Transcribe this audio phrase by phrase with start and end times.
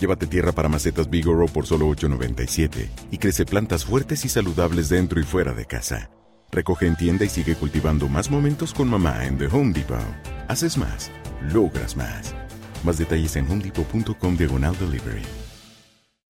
[0.00, 5.20] Llévate tierra para macetas Bigoro por solo $8.97 y crece plantas fuertes y saludables dentro
[5.20, 6.10] y fuera de casa.
[6.50, 10.00] Recoge en tienda y sigue cultivando más momentos con mamá en The Home Depot.
[10.48, 11.10] Haces más,
[11.52, 12.34] logras más.
[12.82, 15.22] Más detalles en homedepot.com diagonal delivery.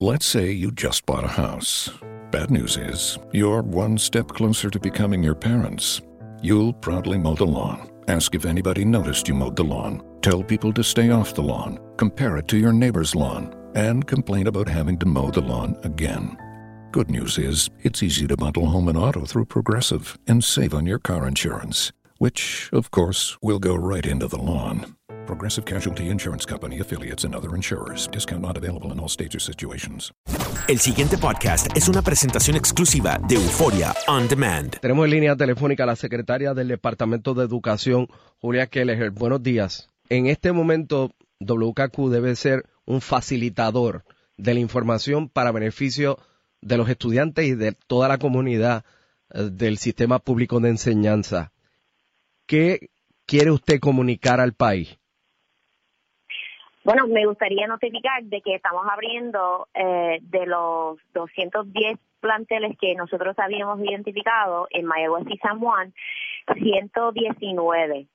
[0.00, 1.92] Let's say you just bought a house.
[2.32, 6.02] Bad news is, you're one step closer to becoming your parents.
[6.42, 10.72] You'll proudly mow the lawn, ask if anybody noticed you mowed the lawn, tell people
[10.72, 14.98] to stay off the lawn, compare it to your neighbor's lawn, and complain about having
[14.98, 16.36] to mow the lawn again.
[16.92, 20.86] Good news is, it's easy to bundle home and auto through Progressive and save on
[20.86, 24.96] your car insurance, which, of course, will go right into the lawn.
[25.26, 28.08] Progressive Casualty Insurance Company, affiliates, and other insurers.
[28.08, 30.10] Discount not available in all states or situations.
[30.66, 34.80] El siguiente podcast es una presentación exclusiva de Euforia On Demand.
[34.80, 38.08] Tenemos en línea telefónica a la secretaria del Departamento de Educación,
[38.40, 39.12] Julia Kelleher.
[39.12, 39.88] Buenos días.
[40.08, 44.04] En este momento, WKQ debe ser un facilitador
[44.36, 46.18] de la información para beneficio
[46.60, 48.84] de los estudiantes y de toda la comunidad
[49.32, 51.52] eh, del sistema público de enseñanza.
[52.46, 52.90] ¿Qué
[53.26, 54.98] quiere usted comunicar al país?
[56.84, 63.38] Bueno, me gustaría notificar de que estamos abriendo eh, de los 210 planteles que nosotros
[63.38, 65.94] habíamos identificado en Mayagüez y San Juan,
[66.54, 68.08] 119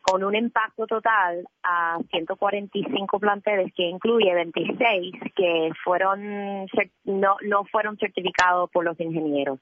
[0.00, 6.66] con un impacto total a 145 planteles que incluye 26 que fueron
[7.04, 9.58] no no fueron certificados por los ingenieros.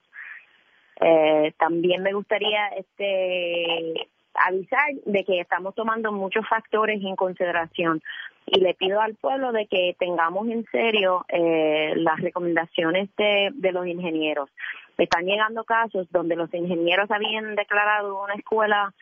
[1.01, 8.01] Eh, también me gustaría este avisar de que estamos tomando muchos factores en consideración
[8.47, 13.73] y le pido al pueblo de que tengamos en serio eh, las recomendaciones de, de
[13.73, 14.49] los ingenieros.
[14.97, 18.95] Están llegando casos donde los ingenieros habían declarado una escuela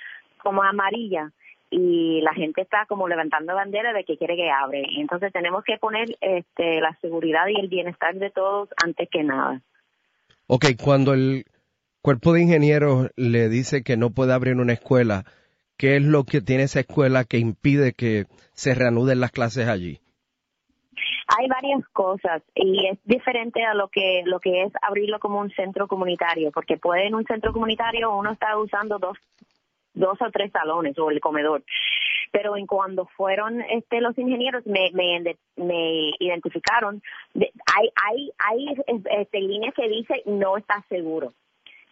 [0.43, 1.33] como amarilla
[1.71, 4.85] y la gente está como levantando bandera de que quiere que abre.
[4.99, 9.61] Entonces tenemos que poner este, la seguridad y el bienestar de todos antes que nada.
[10.47, 11.45] Ok, cuando el
[12.03, 15.25] cuerpo de ingenieros le dice que no puede abrir una escuela,
[15.77, 19.99] ¿qué es lo que tiene esa escuela que impide que se reanuden las clases allí?
[21.37, 25.51] Hay varias cosas y es diferente a lo que lo que es abrirlo como un
[25.51, 29.19] centro comunitario, porque puede en un centro comunitario uno está usando dos
[29.97, 31.65] dos o tres salones o el comedor.
[32.31, 34.91] Pero en cuando fueron este los ingenieros me
[35.57, 37.03] me, identificaron
[37.35, 38.77] hay hay hay
[39.11, 41.33] este, líneas que dice no está seguro.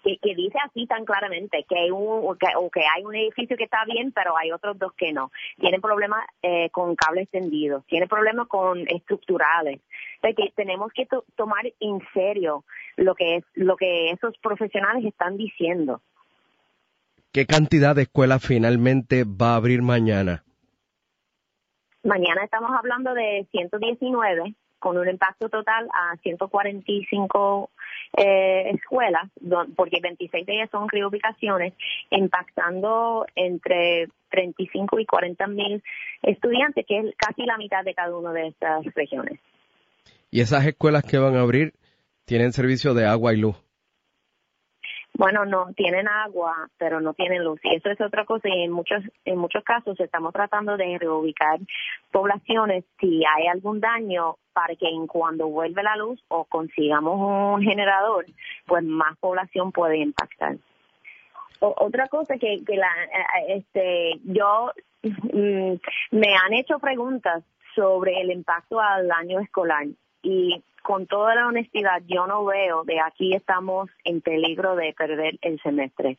[0.02, 3.64] Que, que, dice así tan claramente que hay un que, que hay un edificio que
[3.64, 8.06] está bien pero hay otros dos que no tienen problemas eh, con cables tendidos tienen
[8.06, 9.80] problemas con estructurales
[10.20, 12.64] que tenemos que tomar en serio
[12.96, 16.02] lo que es lo que esos profesionales están diciendo
[17.34, 20.44] ¿Qué cantidad de escuelas finalmente va a abrir mañana?
[22.04, 27.70] Mañana estamos hablando de 119 con un impacto total a 145
[28.18, 29.28] eh, escuelas,
[29.74, 31.72] porque 26 de ellas son reubicaciones,
[32.10, 35.82] impactando entre 35 y 40 mil
[36.22, 39.40] estudiantes, que es casi la mitad de cada una de estas regiones.
[40.30, 41.72] ¿Y esas escuelas que van a abrir
[42.26, 43.63] tienen servicio de agua y luz?
[45.16, 47.60] Bueno, no tienen agua, pero no tienen luz.
[47.62, 48.48] Y eso es otra cosa.
[48.48, 51.60] Y en muchos, en muchos casos estamos tratando de reubicar
[52.10, 57.62] poblaciones si hay algún daño para que en cuando vuelve la luz o consigamos un
[57.62, 58.26] generador,
[58.66, 60.56] pues más población puede impactar.
[61.60, 64.72] otra cosa que, que la, eh, este, yo
[65.02, 65.74] mm,
[66.10, 67.44] me han hecho preguntas
[67.74, 69.86] sobre el impacto al año escolar
[70.22, 75.38] y con toda la honestidad, yo no veo de aquí estamos en peligro de perder
[75.40, 76.16] el semestre.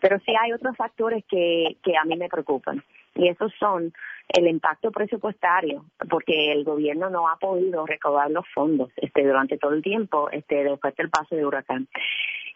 [0.00, 2.84] Pero sí hay otros factores que, que a mí me preocupan.
[3.14, 3.92] Y esos son
[4.28, 9.72] el impacto presupuestario, porque el gobierno no ha podido recaudar los fondos este durante todo
[9.72, 11.88] el tiempo este después del paso de huracán.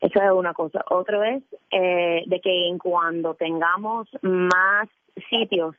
[0.02, 0.84] Eso es una cosa.
[0.90, 4.88] Otro es eh, de que en cuando tengamos más
[5.30, 5.74] sitios,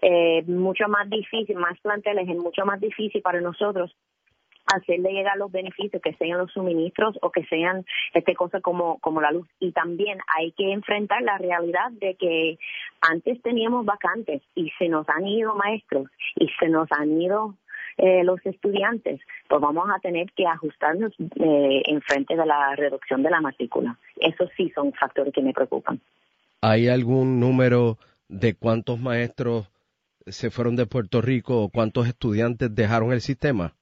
[0.00, 3.94] eh, mucho más difícil, más planteles, es mucho más difícil para nosotros
[4.66, 7.84] hacerle llegar los beneficios, que sean los suministros o que sean
[8.14, 9.48] este cosas como, como la luz.
[9.58, 12.58] Y también hay que enfrentar la realidad de que
[13.00, 17.54] antes teníamos vacantes y se nos han ido maestros y se nos han ido
[17.96, 23.22] eh, los estudiantes, pues vamos a tener que ajustarnos eh, en frente de la reducción
[23.22, 23.98] de la matrícula.
[24.16, 26.00] Esos sí son factores que me preocupan.
[26.62, 27.98] ¿Hay algún número
[28.28, 29.70] de cuántos maestros
[30.26, 33.74] se fueron de Puerto Rico o cuántos estudiantes dejaron el sistema?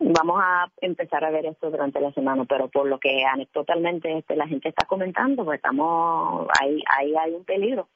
[0.00, 3.22] Vamos a empezar a ver esto durante la semana, pero por lo que
[3.52, 7.88] totalmente este, la gente está comentando, pues estamos ahí, ahí hay un peligro,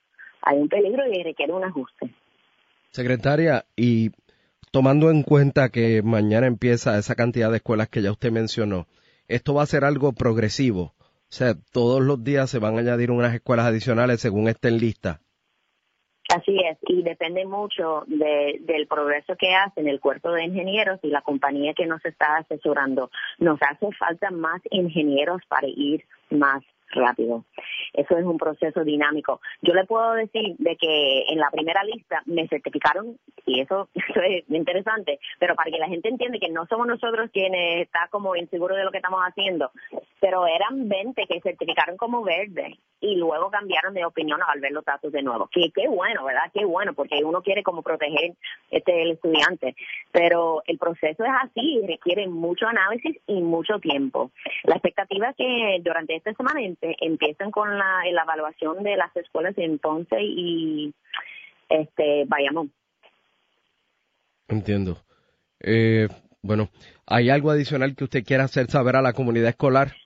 [0.42, 2.10] hay un peligro y requiere un ajuste.
[2.90, 4.10] Secretaria, y
[4.72, 8.86] tomando en cuenta que mañana empieza esa cantidad de escuelas que ya usted mencionó,
[9.28, 10.94] esto va a ser algo progresivo.
[11.32, 15.20] O sea, todos los días se van a añadir unas escuelas adicionales según estén listas.
[16.34, 21.20] Así es, y depende mucho del progreso que hacen el cuerpo de ingenieros y la
[21.20, 23.10] compañía que nos está asesorando.
[23.38, 26.62] Nos hace falta más ingenieros para ir más
[26.92, 27.44] rápido.
[27.92, 29.40] Eso es un proceso dinámico.
[29.60, 34.44] Yo le puedo decir de que en la primera lista me certificaron, y eso, es
[34.48, 38.78] interesante, pero para que la gente entienda que no somos nosotros quienes está como inseguros
[38.78, 39.70] de lo que estamos haciendo,
[40.22, 44.84] pero eran 20 que certificaron como verde y luego cambiaron de opinión al ver los
[44.84, 45.48] datos de nuevo.
[45.50, 46.48] Que qué bueno, ¿verdad?
[46.54, 48.36] Qué bueno, porque uno quiere como proteger
[48.70, 49.74] este el estudiante,
[50.12, 54.30] pero el proceso es así, requiere mucho análisis y mucho tiempo.
[54.62, 56.60] La expectativa es que durante esta semana
[57.00, 60.94] empiecen con la, la evaluación de las escuelas de entonces y
[61.68, 62.68] este vayamos.
[64.46, 64.98] Entiendo.
[65.58, 66.06] Eh,
[66.42, 66.70] bueno,
[67.06, 69.96] ¿hay algo adicional que usted quiera hacer saber a la comunidad escolar?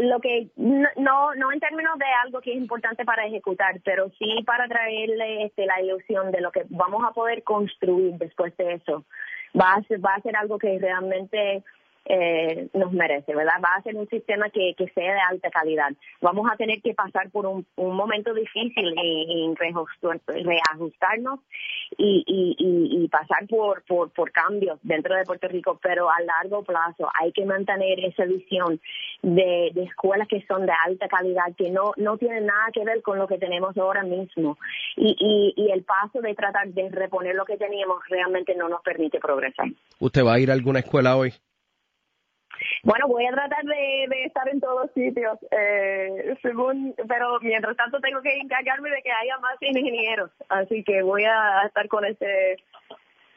[0.00, 4.42] Lo que no, no en términos de algo que es importante para ejecutar, pero sí
[4.46, 9.04] para traerle este, la ilusión de lo que vamos a poder construir después de eso.
[9.58, 11.62] Va a ser, va a ser algo que realmente
[12.06, 13.60] eh, nos merece, ¿verdad?
[13.62, 15.90] Va a ser un sistema que, que sea de alta calidad.
[16.20, 21.40] Vamos a tener que pasar por un, un momento difícil en, reajustarnos
[21.98, 27.08] y, y, pasar por, por, por cambios dentro de Puerto Rico, pero a largo plazo
[27.20, 28.80] hay que mantener esa visión
[29.22, 33.02] de, de escuelas que son de alta calidad, que no, no tienen nada que ver
[33.02, 34.56] con lo que tenemos ahora mismo.
[34.96, 38.82] Y, y, y el paso de tratar de reponer lo que teníamos realmente no nos
[38.82, 39.68] permite progresar.
[39.98, 41.32] ¿Usted va a ir a alguna escuela hoy?
[42.82, 48.00] Bueno, voy a tratar de, de estar en todos sitios, eh, según, pero mientras tanto
[48.00, 52.56] tengo que encargarme de que haya más ingenieros, así que voy a estar con ese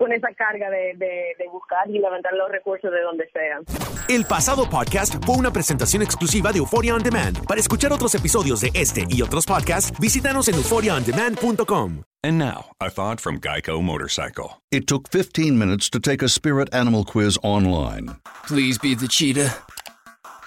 [0.03, 3.63] con esa carga de, de, de, buscar y levantar los recursos de donde sean.
[4.09, 7.47] El pasado podcast fue una presentación exclusiva de Euphoria On Demand.
[7.47, 12.03] Para escuchar otros episodios de este y otros podcasts, visítanos en euphoriaondemand.com.
[12.21, 14.61] And now, a thought from Geico Motorcycle.
[14.71, 18.17] It took 15 minutes to take a spirit animal quiz online.
[18.45, 19.55] Please be the cheetah.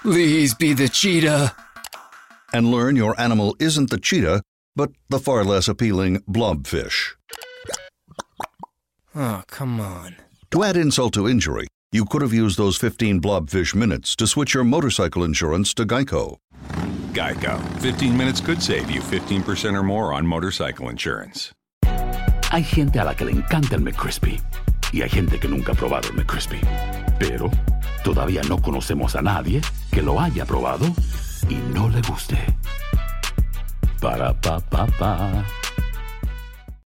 [0.03, 1.55] Please be the cheetah.
[2.53, 4.43] And learn your animal isn't the cheetah,
[4.75, 7.15] but the far less appealing blobfish.
[9.19, 10.17] Oh, come on.
[10.51, 14.53] To add insult to injury, you could have used those 15 blobfish minutes to switch
[14.53, 16.37] your motorcycle insurance to Geico.
[17.15, 17.59] Geico.
[17.81, 21.51] 15 minutes could save you 15% or more on motorcycle insurance.
[22.51, 24.39] Hay gente a la que le encanta el McCrispy
[24.93, 26.61] y hay gente que nunca ha probado el McCrispy.
[27.19, 27.51] Pero
[28.05, 30.85] todavía no conocemos a nadie que lo haya probado
[31.49, 32.37] y no le guste.
[33.99, 35.66] Para pa pa pa.